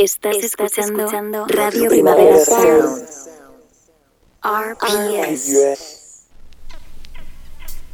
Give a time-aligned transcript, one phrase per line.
[0.00, 3.04] Estás, escuchando, Radio Primavera Sound.
[4.40, 6.28] RPS.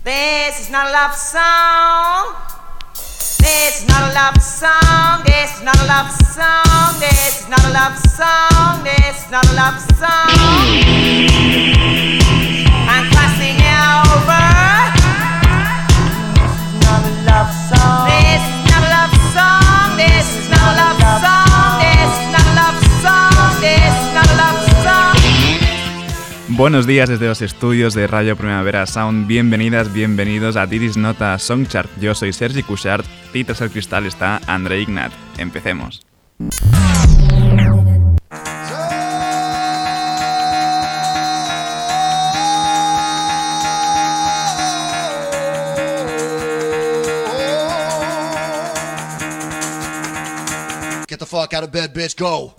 [0.04, 2.27] This is not a love song.
[3.38, 5.22] This is not a love song.
[5.25, 7.01] This is not a love song.
[7.01, 8.85] This is not a love song.
[8.85, 11.83] This is not a love song.
[26.57, 29.27] Buenos días desde los estudios de Radio Primavera Sound.
[29.27, 31.91] Bienvenidas, bienvenidos a Didis Nota Songchart.
[32.01, 35.12] Yo soy Sergi Cushart y tras el cristal está André Ignat.
[35.37, 36.07] Empecemos.
[51.09, 52.17] Get the fuck out of bed, bitch.
[52.17, 52.55] Go.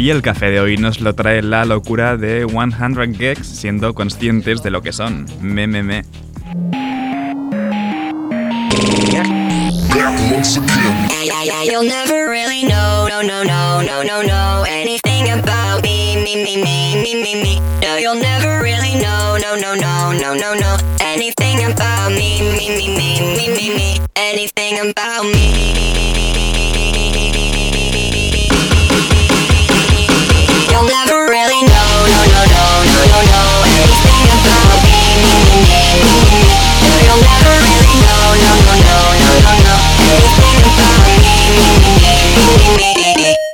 [0.00, 4.62] Y el café de hoy nos lo trae la locura de 100 Gex siendo conscientes
[4.62, 5.26] de lo que son.
[5.42, 6.04] Me, me, me.
[25.22, 26.19] Me.
[30.80, 34.96] You'll never really know, no, no, no, no, no, no anything about me.
[36.88, 39.76] No, you'll never really know, no, no, no, no, no, no
[40.08, 41.04] anything about
[43.20, 43.49] me.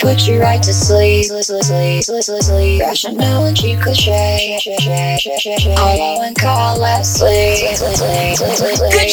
[0.00, 1.30] put you right to sleep.
[1.30, 4.58] I should know what you could say.
[5.76, 7.20] Although call last.
[7.20, 7.38] Could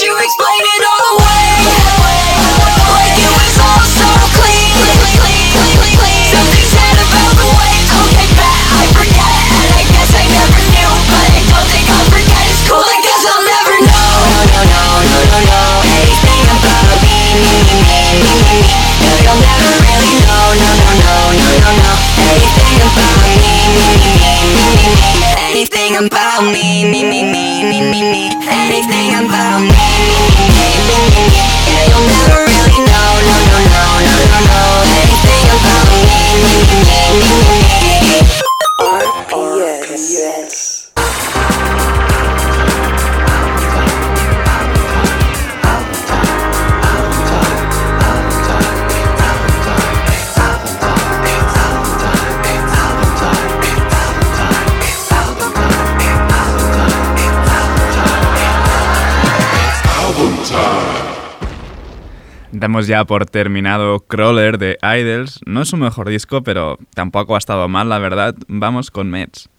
[0.02, 1.46] you explain it all away?
[2.96, 5.95] Like it was all so clean, clean, clean, clean.
[62.58, 65.42] Damos ya por terminado Crawler de Idols.
[65.46, 68.34] No es su mejor disco, pero tampoco ha estado mal, la verdad.
[68.48, 69.50] Vamos con Mets.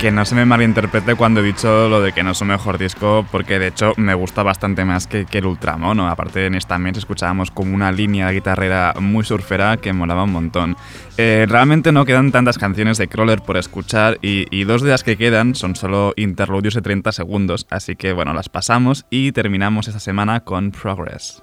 [0.00, 2.78] Que no se me malinterprete cuando he dicho lo de que no es su mejor
[2.78, 6.08] disco, porque de hecho me gusta bastante más que, que el Ultramono.
[6.08, 10.32] Aparte, en esta mes escuchábamos como una línea de guitarrera muy surfera que molaba un
[10.32, 10.74] montón.
[11.18, 15.04] Eh, realmente no quedan tantas canciones de Crawler por escuchar y, y dos de las
[15.04, 19.86] que quedan son solo interludios de 30 segundos, así que bueno, las pasamos y terminamos
[19.86, 21.42] esta semana con Progress.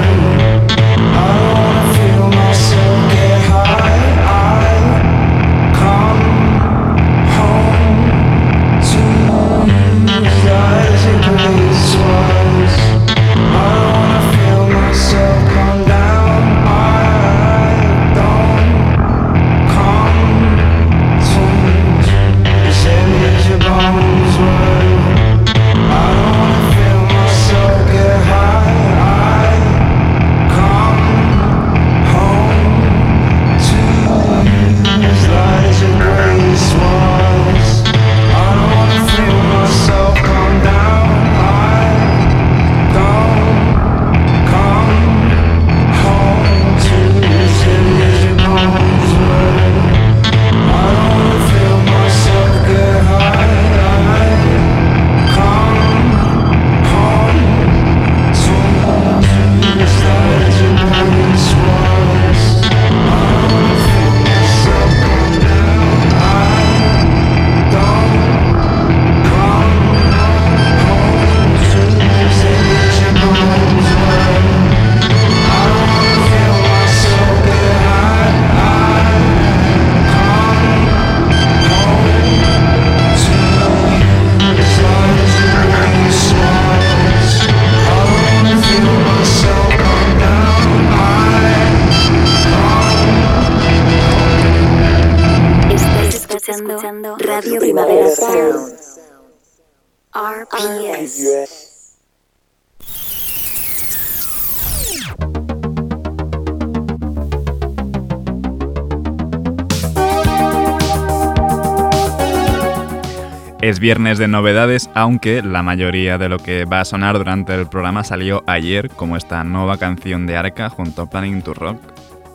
[113.61, 117.69] Es viernes de novedades, aunque la mayoría de lo que va a sonar durante el
[117.69, 121.79] programa salió ayer, como esta nueva canción de Arca junto a Planning to Rock,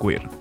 [0.00, 0.35] Queer.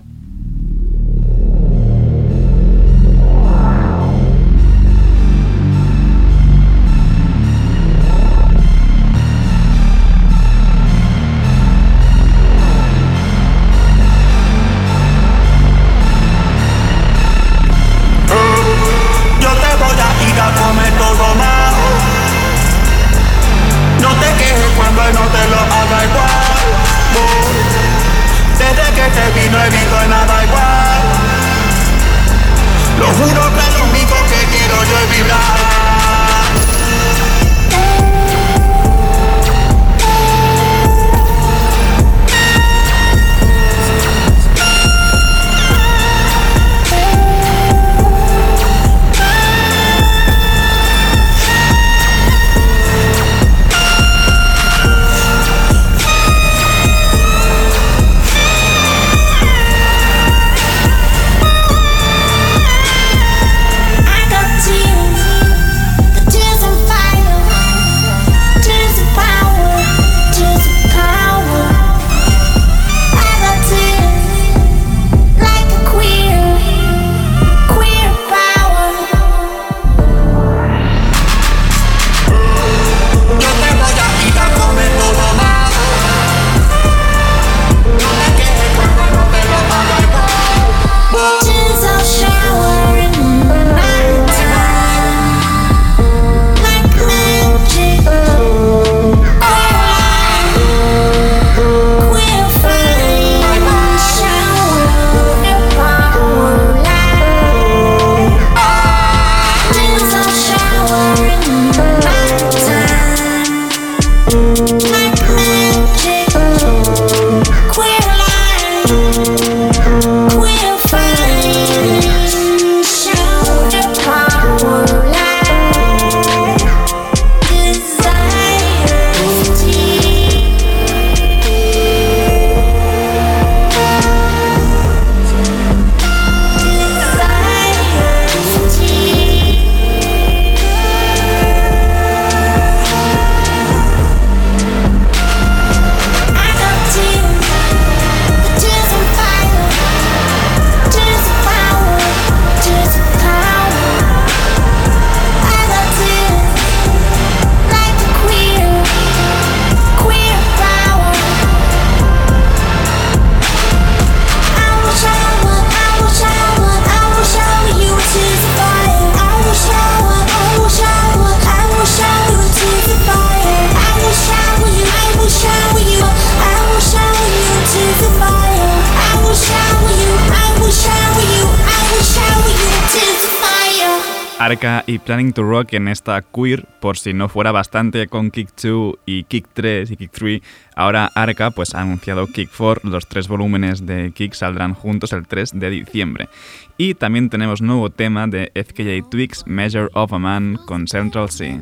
[185.34, 189.48] To Rock en esta Queer, por si no fuera bastante con Kick 2 y Kick
[189.54, 190.42] 3 y Kick 3,
[190.76, 195.28] ahora Arca pues ha anunciado Kick 4, los tres volúmenes de Kick saldrán juntos el
[195.28, 196.30] 3 de diciembre.
[196.78, 201.60] Y también tenemos nuevo tema de FKJ Twix, Measure of a Man con Central C.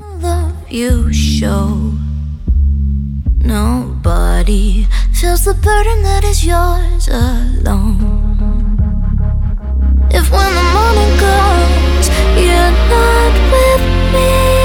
[12.38, 14.63] you're not with me,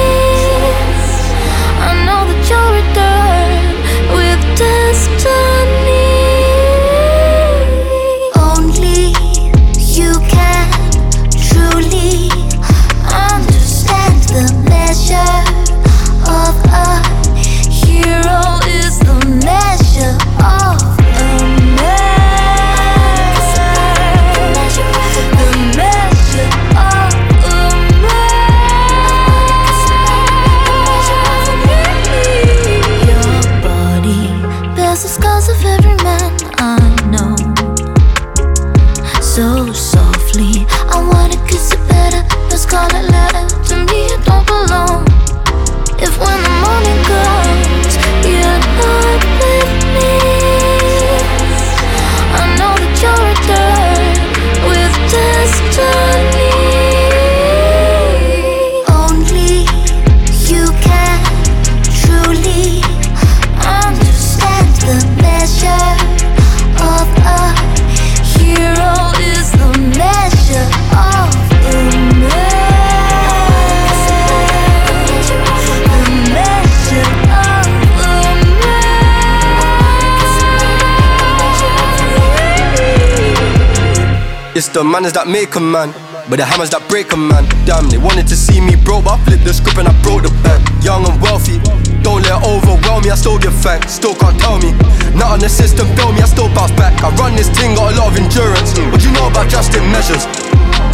[84.72, 85.92] the manners that make a man,
[86.28, 87.44] but the hammers that break a man.
[87.64, 90.24] Damn, they wanted to see me broke, but I flipped the script and I broke
[90.24, 90.64] the bank.
[90.82, 91.60] Young and wealthy,
[92.02, 93.10] don't let overwhelm me.
[93.10, 94.72] I still give thanks, still can't tell me.
[95.14, 96.96] Not on the system, fail me, I still bounce back.
[97.04, 98.72] I run this thing, got a lot of endurance.
[98.90, 100.24] What you know about drastic measures?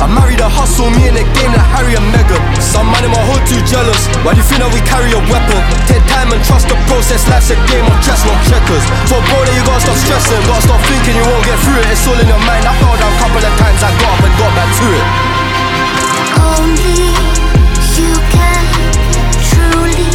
[0.02, 2.40] I married a hustle, me in the game like Harry and Meghan.
[2.58, 4.10] Some man in my hood too jealous.
[4.26, 5.60] Why do you think that we carry a weapon?
[5.86, 7.22] Take time and trust the process.
[7.30, 8.84] Life's a game of chess, not checkers.
[9.06, 10.42] For bro, that you gotta stop stressing.
[10.50, 11.86] Gotta stop thinking you won't get through it.
[11.94, 12.66] It's all in your mind.
[12.66, 13.80] I fell down a couple of times.
[13.80, 15.06] I got up and got back to it.
[16.42, 16.98] Only
[17.94, 18.64] you can
[19.46, 20.10] truly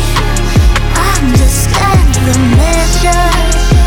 [1.16, 3.79] understand the measure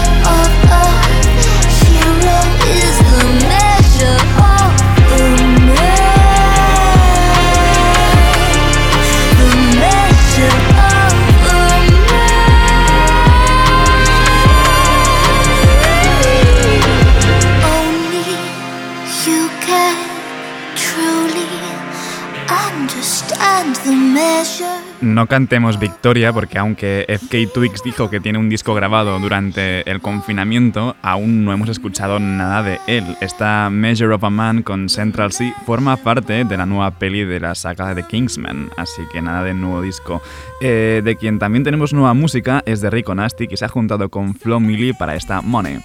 [25.00, 30.00] No cantemos victoria porque aunque FK Twix dijo que tiene un disco grabado durante el
[30.00, 33.16] confinamiento, aún no hemos escuchado nada de él.
[33.20, 37.40] Esta Measure of a Man con Central C forma parte de la nueva peli de
[37.40, 40.22] la saga de Kingsman, así que nada de nuevo disco.
[40.60, 44.08] Eh, de quien también tenemos nueva música es de Rico Nasty, que se ha juntado
[44.08, 45.80] con Flo Milli para esta Money.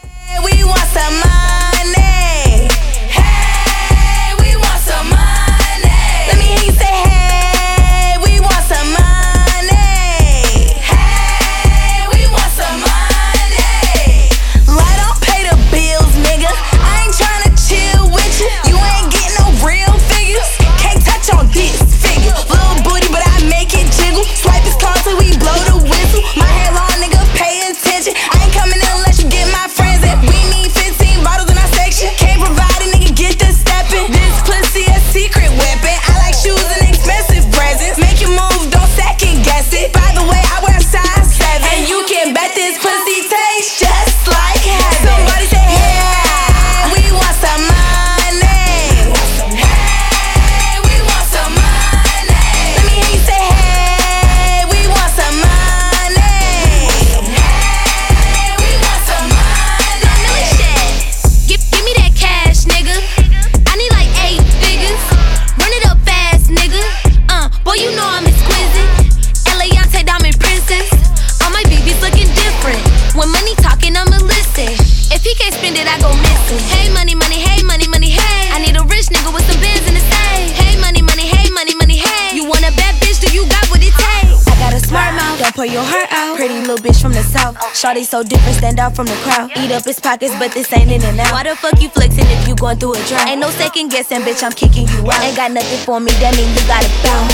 [88.17, 89.51] So different, stand out from the crowd.
[89.57, 91.31] Eat up his pockets, but this ain't in and out.
[91.31, 93.27] Why the fuck you flexing if you going through a drought?
[93.27, 95.21] Ain't no second guessing, bitch, I'm kicking you out.
[95.21, 97.29] Ain't got nothing for me, that mean you gotta bounce.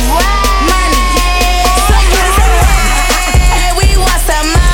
[0.67, 0.99] Money,
[1.87, 4.72] so you say, we want some money.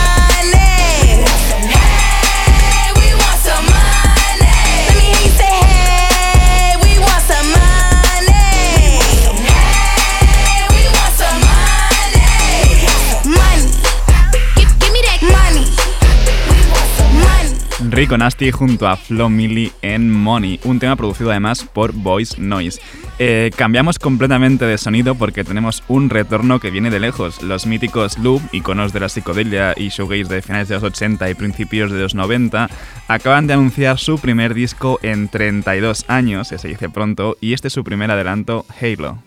[17.99, 22.79] Rico Nasty junto a Flo Milli en Money, un tema producido además por Voice Noise.
[23.19, 27.43] Eh, cambiamos completamente de sonido porque tenemos un retorno que viene de lejos.
[27.43, 31.33] Los míticos Loop, iconos de la psicodelia y shoegaze de finales de los 80 y
[31.33, 32.69] principios de los 90,
[33.09, 37.67] acaban de anunciar su primer disco en 32 años, que se dice pronto, y este
[37.67, 39.17] es su primer adelanto, Halo.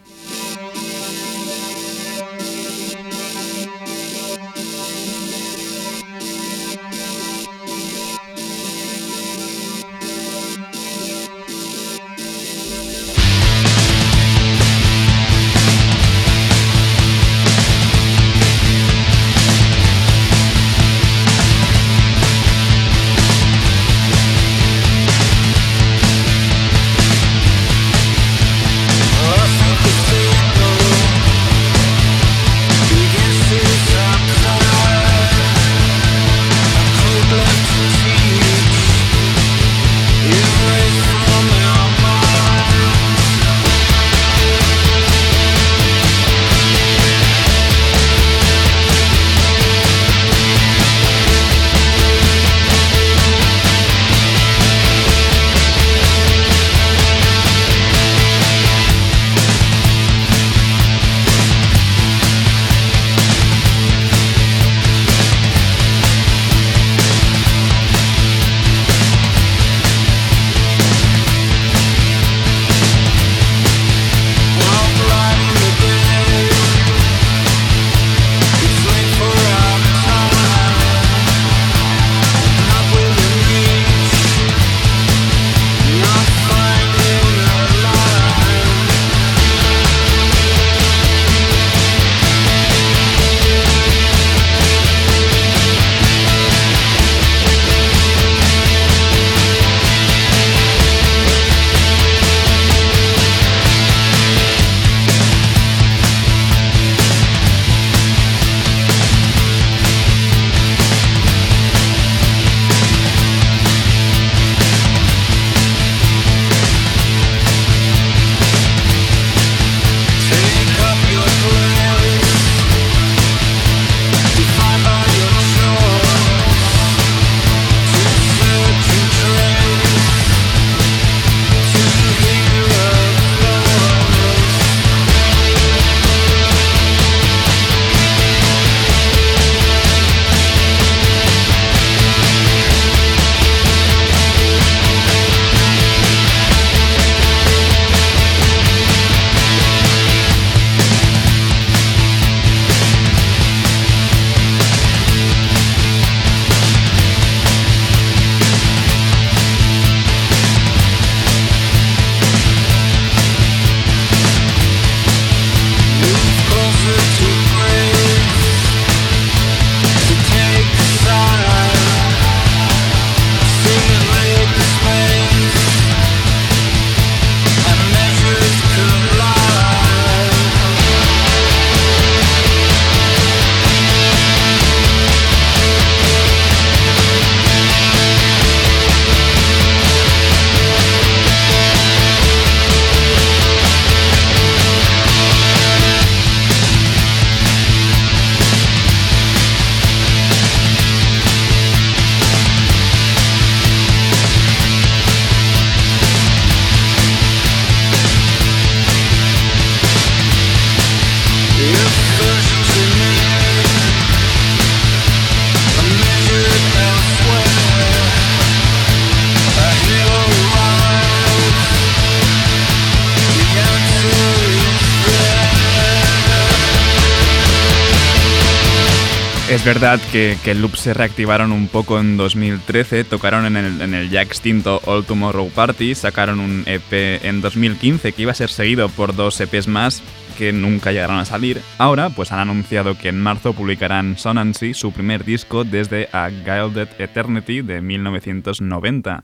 [229.62, 233.94] Es verdad que, que Loop se reactivaron un poco en 2013, tocaron en el, en
[233.94, 238.50] el ya extinto All Tomorrow Party, sacaron un EP en 2015 que iba a ser
[238.50, 240.02] seguido por dos EPs más,
[240.36, 244.90] que nunca llegaron a salir, ahora pues han anunciado que en marzo publicarán Sonancy, su
[244.90, 249.22] primer disco desde A Gilded Eternity de 1990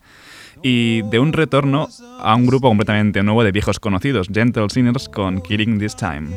[0.62, 1.88] y de un retorno
[2.20, 6.28] a un grupo completamente nuevo de viejos conocidos, Gentle Sinners con Killing This Time.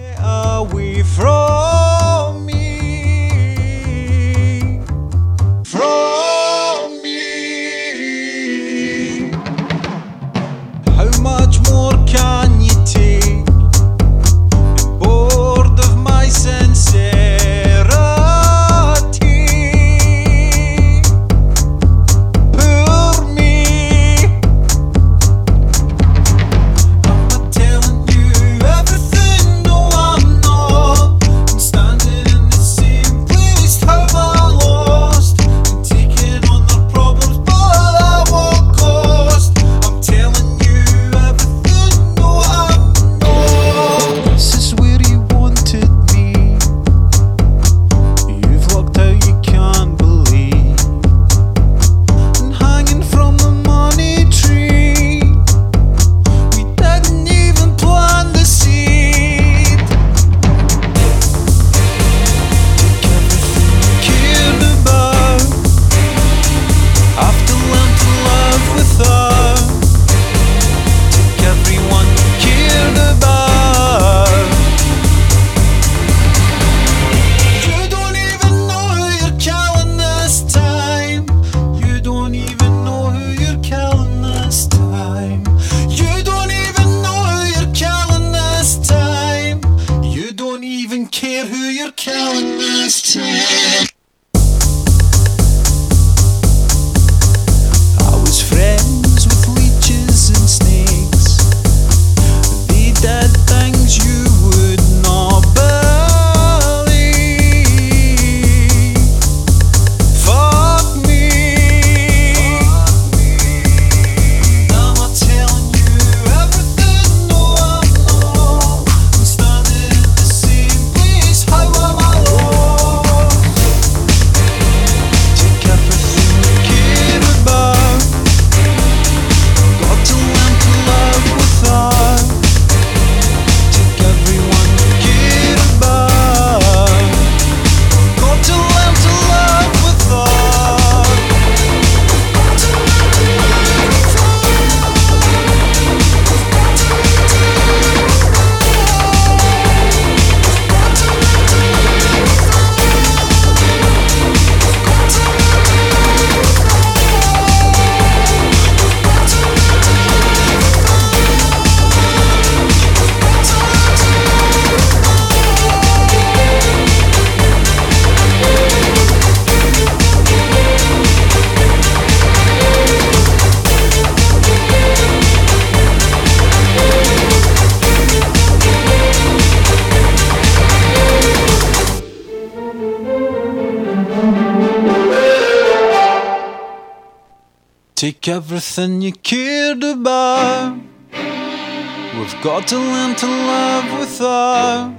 [188.74, 190.78] Everything you cared about.
[191.12, 194.96] We've got to learn to love without.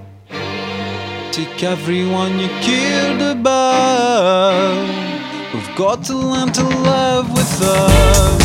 [1.33, 4.77] Take everyone you cared about.
[5.55, 8.39] We've got to learn to love without.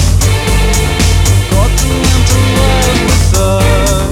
[1.52, 4.12] Got to learn to love without.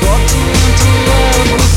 [0.00, 1.69] Got to learn to love.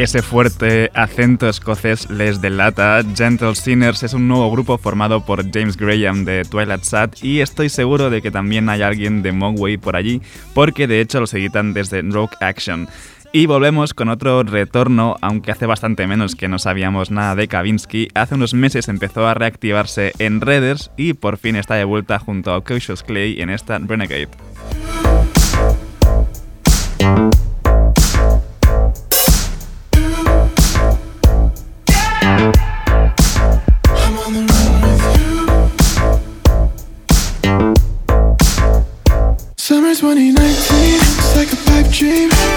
[0.00, 3.02] Ese fuerte acento escocés les delata.
[3.14, 7.68] Gentle Sinners es un nuevo grupo formado por James Graham de Twilight Sat y estoy
[7.68, 10.22] seguro de que también hay alguien de Mogwai por allí,
[10.54, 12.88] porque de hecho los editan desde Rogue Action.
[13.34, 18.08] Y volvemos con otro retorno, aunque hace bastante menos que no sabíamos nada de Kavinsky.
[18.14, 22.54] Hace unos meses empezó a reactivarse en Redders y por fin está de vuelta junto
[22.54, 24.30] a Cautious Clay en esta Renegade.
[40.14, 42.49] 2019, it's like a pipe dream.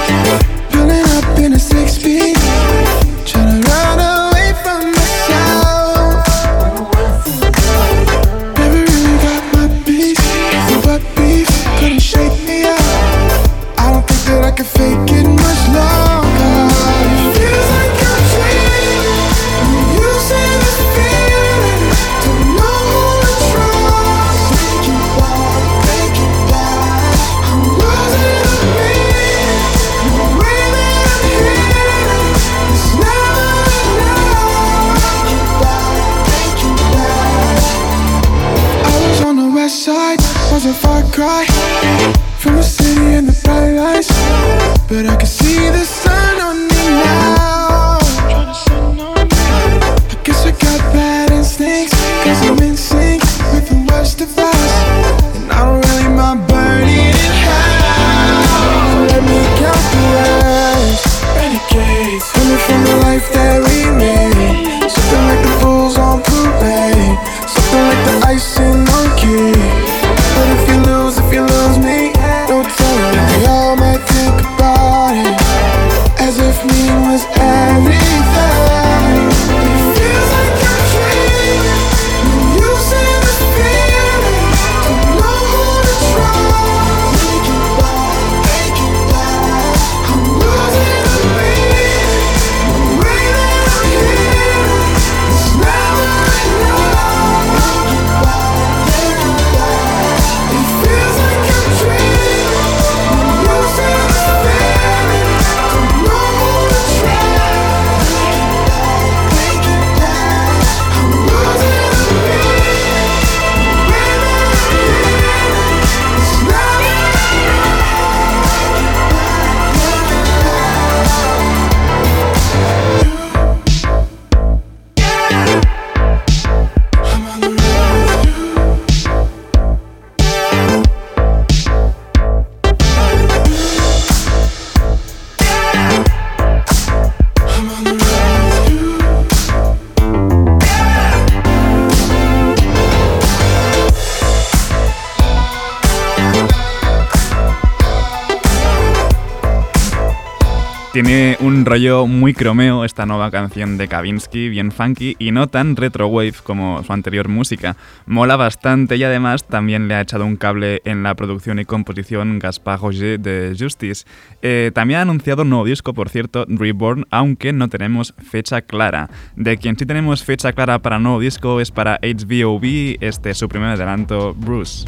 [151.74, 156.84] Rollo muy cromeo esta nueva canción de Kavinsky, bien funky y no tan retrowave como
[156.84, 157.78] su anterior música.
[158.06, 162.38] Mola bastante y además también le ha echado un cable en la producción y composición
[162.38, 164.06] Gaspar Roger de Justice.
[164.44, 169.10] Eh, también ha anunciado un nuevo disco, por cierto, Reborn, aunque no tenemos fecha clara.
[169.36, 173.50] De quien sí tenemos fecha clara para nuevo disco es para HBOB, este es su
[173.50, 174.86] primer adelanto, Bruce.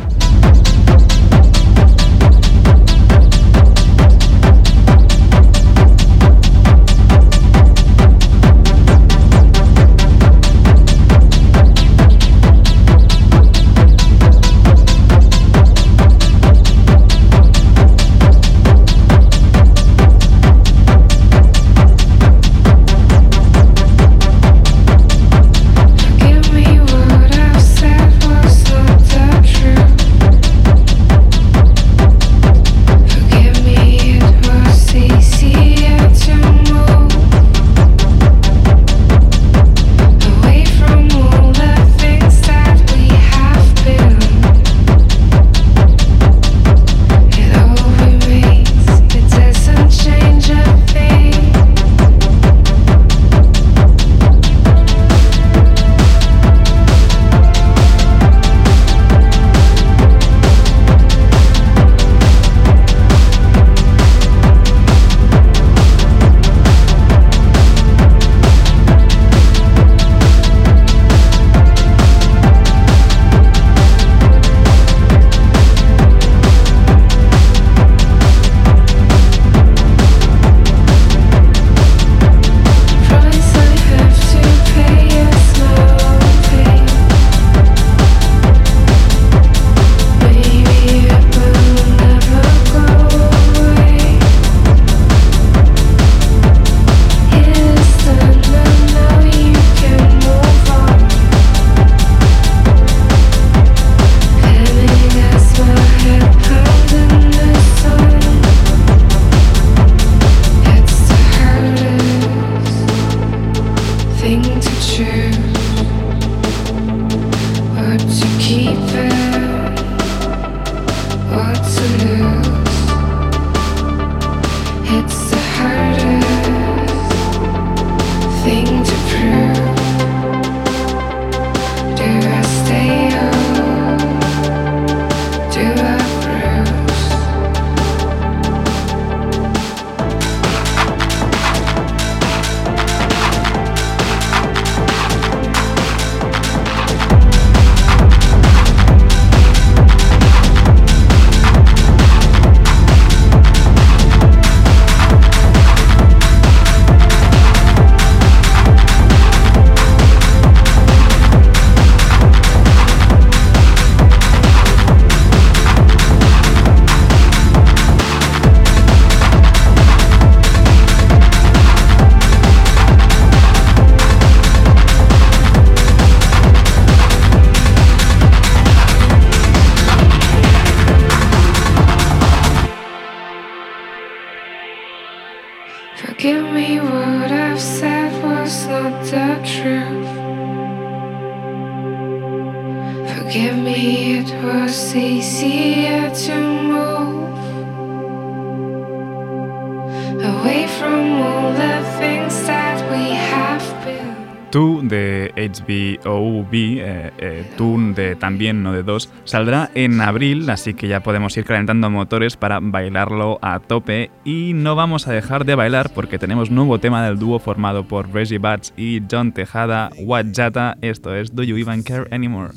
[206.46, 211.02] HBOV, eh, eh, Tune de también, no de 2, saldrá en abril, así que ya
[211.02, 214.12] podemos ir calentando motores para bailarlo a tope.
[214.24, 218.12] Y no vamos a dejar de bailar porque tenemos nuevo tema del dúo formado por
[218.14, 220.78] Reggie Batch y John Tejada, Wajata.
[220.82, 222.54] Esto es Do You Even Care Anymore?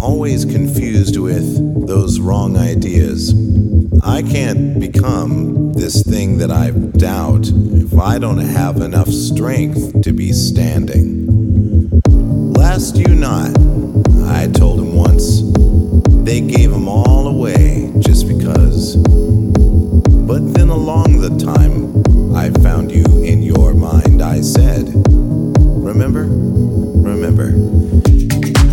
[0.00, 3.34] always confused with those wrong ideas.
[4.04, 10.12] I can't become this thing that I doubt if I don't have enough strength to
[10.12, 11.37] be standing.
[12.78, 13.50] Last you not,
[14.28, 15.42] I told him once,
[16.24, 18.94] they gave them all away just because.
[18.94, 24.92] But then along the time I found you in your mind, I said,
[25.58, 26.26] Remember?
[27.02, 27.48] Remember.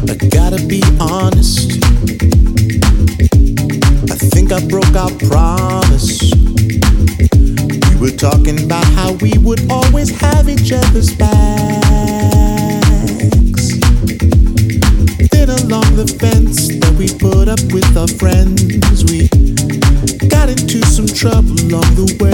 [0.07, 1.71] I gotta be honest.
[4.11, 6.21] I think I broke our promise.
[7.89, 11.64] We were talking about how we would always have each other's backs.
[17.55, 19.29] Up with our friends, we
[20.27, 22.24] got into some trouble along the way.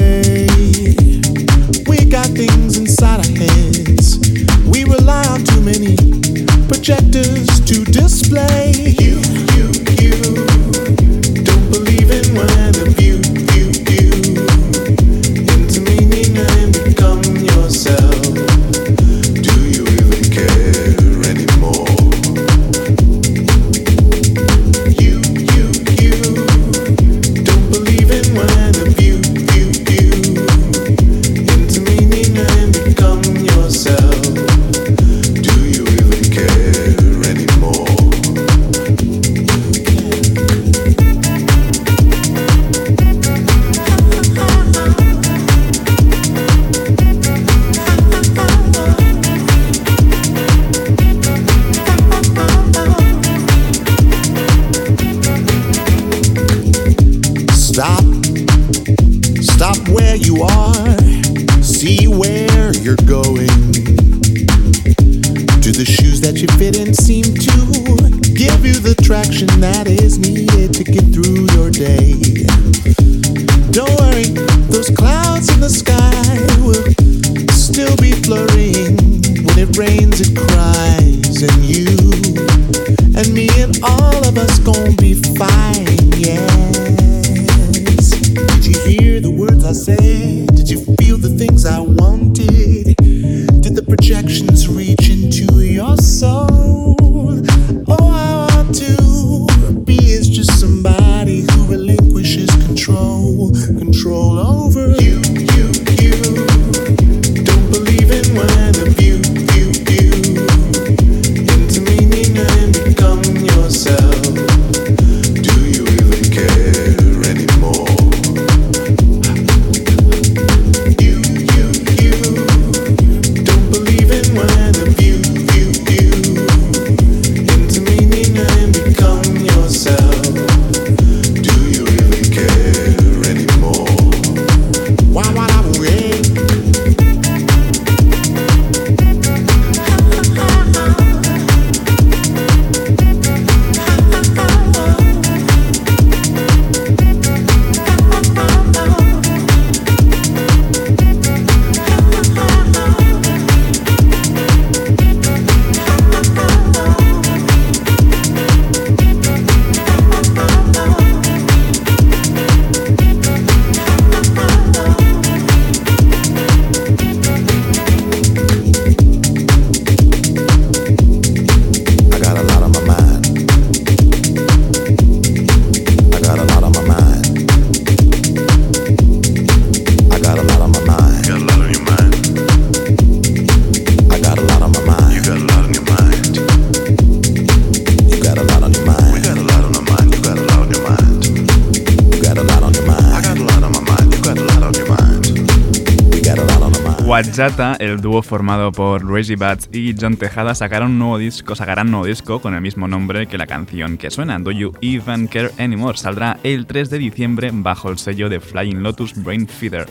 [197.41, 201.87] Wajata, el dúo formado por Reggie Batts y John Tejada, sacaron un nuevo disco, sacarán
[201.87, 205.25] un nuevo disco con el mismo nombre que la canción que suena, Do You Even
[205.25, 205.97] Care Anymore.
[205.97, 209.87] Saldrá el 3 de diciembre bajo el sello de Flying Lotus Brain Feeder.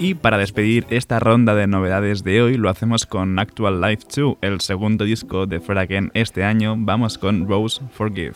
[0.00, 4.38] Y para despedir esta ronda de novedades de hoy, lo hacemos con Actual Life 2,
[4.40, 6.74] el segundo disco de Fred Again este año.
[6.76, 8.34] Vamos con Rose Forgive.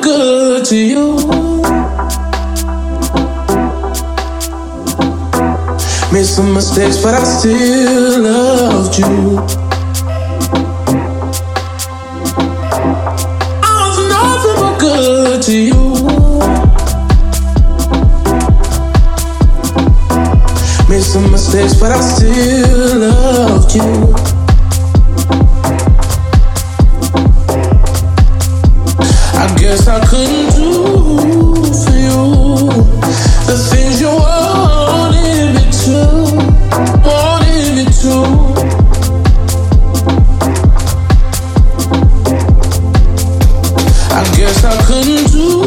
[0.00, 1.47] Good to you.
[6.38, 9.38] some mistakes, but I still loved you.
[13.60, 15.82] I was nothing but good to you.
[20.88, 23.90] Made some mistakes, but I still loved you.
[29.42, 30.72] I guess I couldn't do
[31.82, 32.68] for you
[33.48, 34.47] the things you were.
[44.70, 45.62] I couldn't do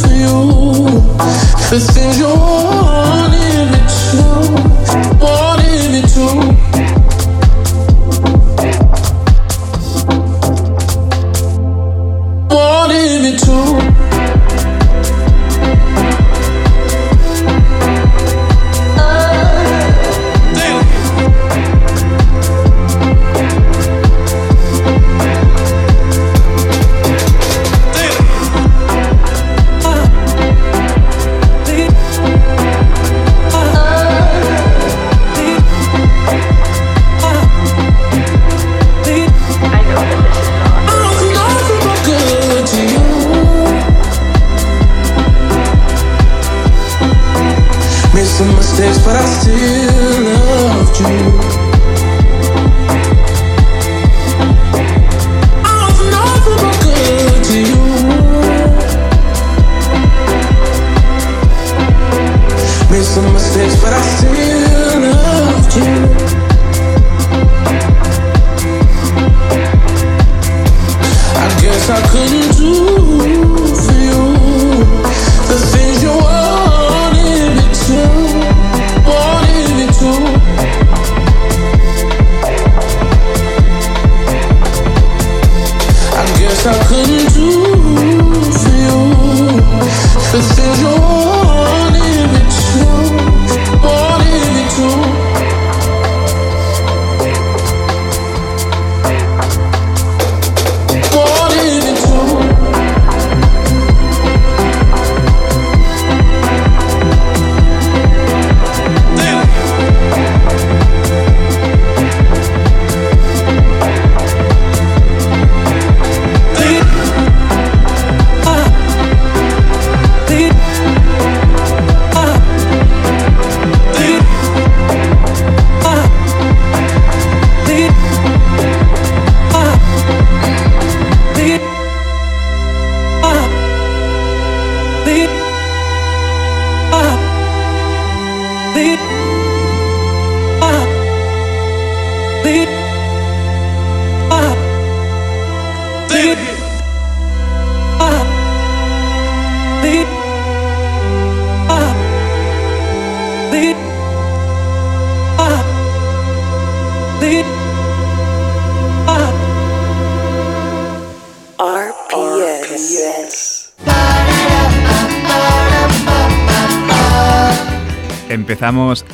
[0.00, 1.00] for you.
[1.68, 3.37] The things you wanted.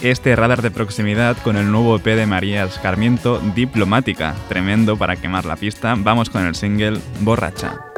[0.03, 4.35] este radar de proximidad con el nuevo EP de María Escarmiento, Diplomática.
[4.49, 5.95] Tremendo para quemar la pista.
[5.97, 7.94] Vamos con el single Borracha.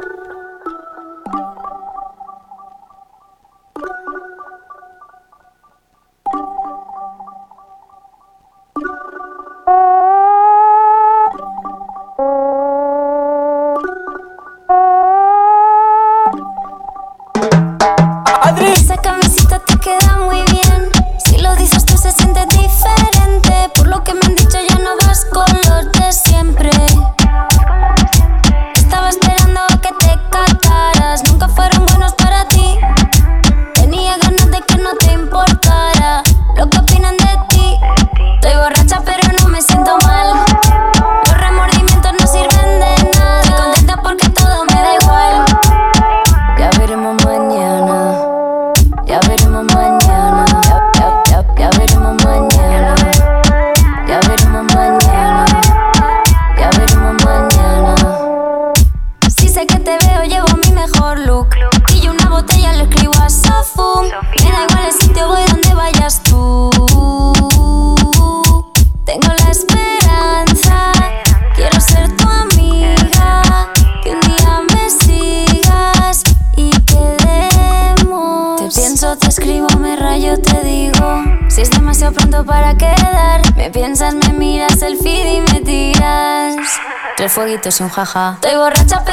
[87.57, 88.37] y todos un jaja.
[88.41, 89.03] Estoy borracha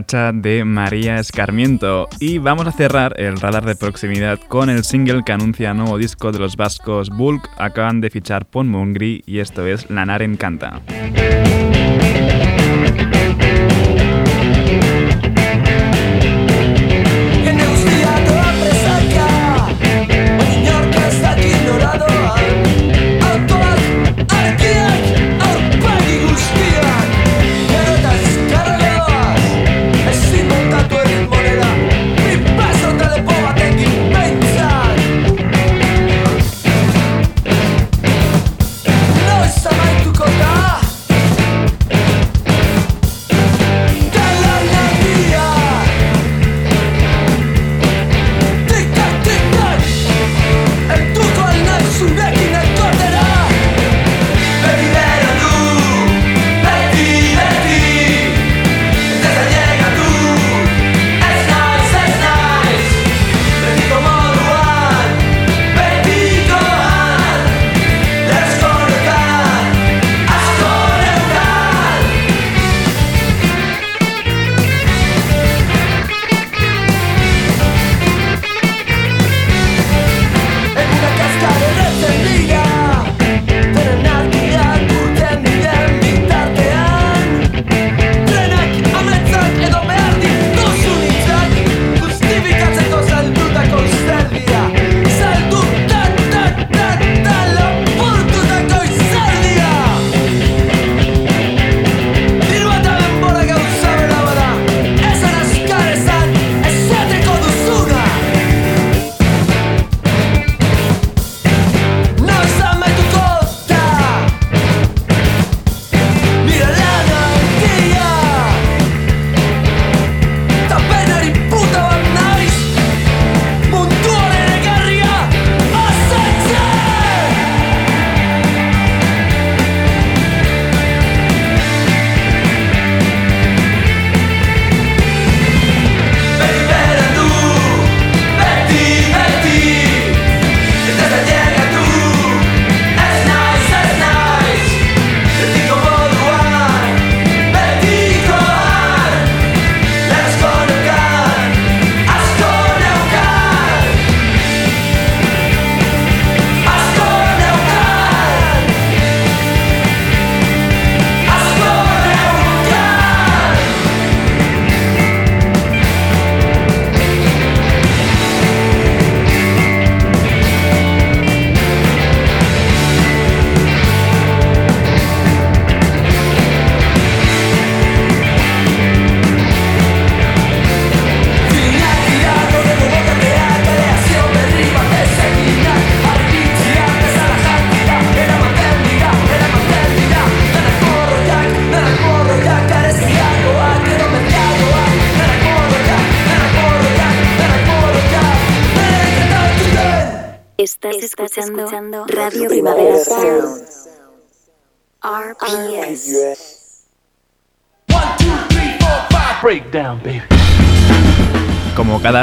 [0.00, 2.08] de María Escarmiento.
[2.20, 6.30] Y vamos a cerrar el radar de proximidad con el single que anuncia nuevo disco
[6.30, 7.50] de los vascos Bulk.
[7.58, 10.80] Acaban de fichar Pon Mungri y esto es Lanar Encanta.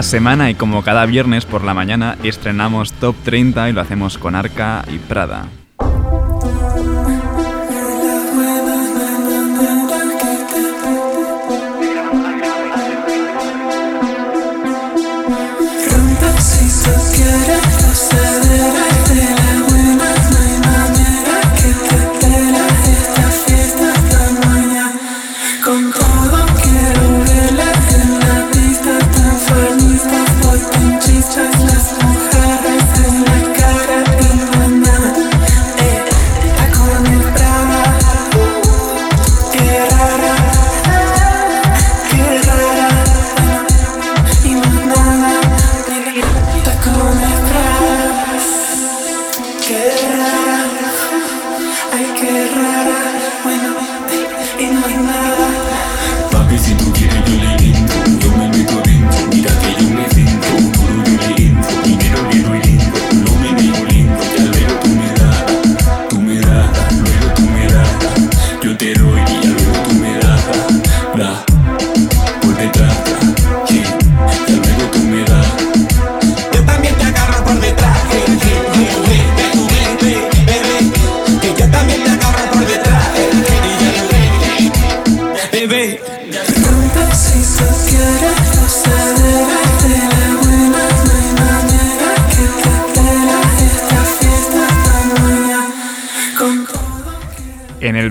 [0.05, 4.35] semana y como cada viernes por la mañana estrenamos Top 30 y lo hacemos con
[4.35, 5.47] Arca y Prada.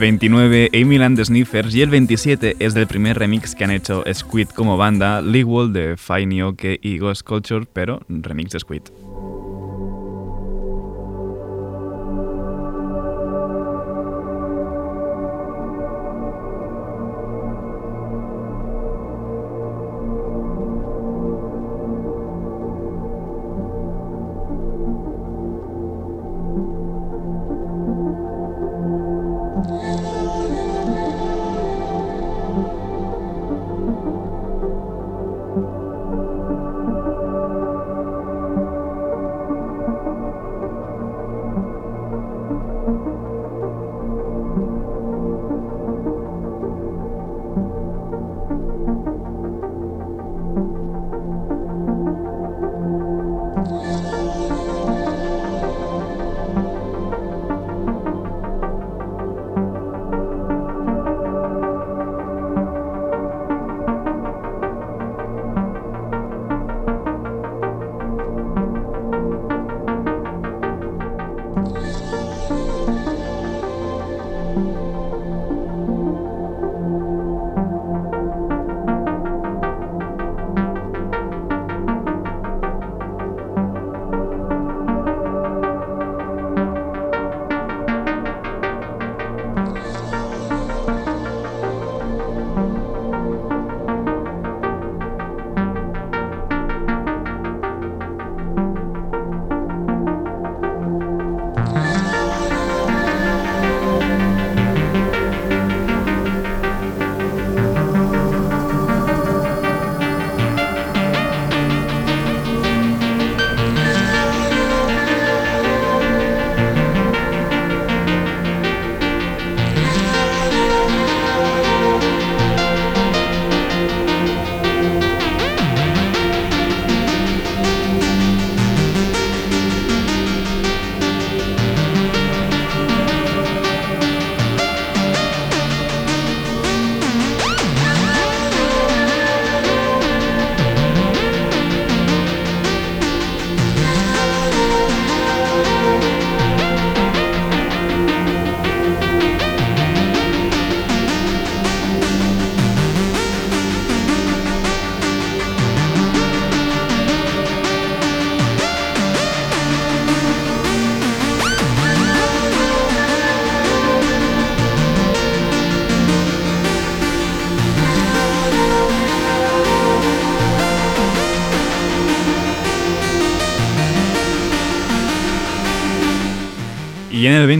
[0.05, 4.05] 29, Amy and the Sniffers y el 27 es del primer remix que han hecho
[4.13, 8.83] Squid como banda, Legal de Fine Oke y Ghost Culture, pero remix de Squid.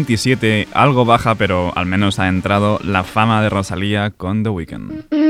[0.05, 5.24] 27, algo baja, pero al menos ha entrado la fama de Rosalía con The Weeknd.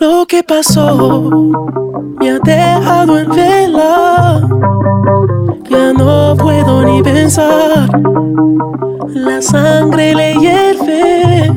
[0.00, 1.32] Lo que pasó
[2.20, 4.48] me ha dejado en vela.
[5.68, 7.88] Ya no puedo ni pensar.
[9.08, 11.52] La sangre le hierve.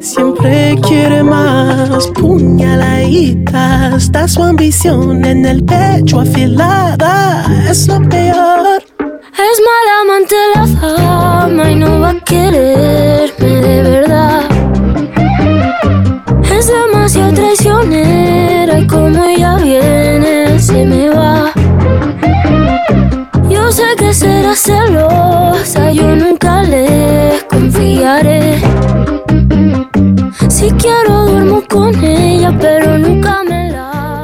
[0.00, 2.06] Siempre quiere más.
[2.08, 3.96] Puñaladita.
[3.96, 7.44] Está su ambición en el pecho afilada.
[7.68, 8.82] Es lo peor.
[8.98, 12.95] Es mala amante la fama y no va a quererme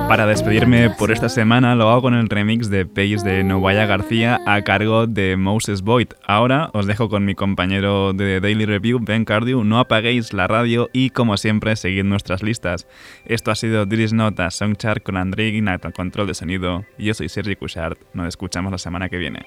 [0.08, 4.40] Para despedirme por esta semana lo hago con el remix de Pace de Novaya García
[4.46, 6.08] a cargo de Moses Boyd.
[6.26, 9.64] Ahora os dejo con mi compañero de Daily Review, Ben Cardew.
[9.64, 12.86] No apaguéis la radio y, como siempre, seguid nuestras listas.
[13.24, 16.84] Esto ha sido This Nota Songchart con André Ignat al control de sonido.
[16.98, 17.98] Yo soy Sergi Cushart.
[18.12, 19.46] Nos escuchamos la semana que viene.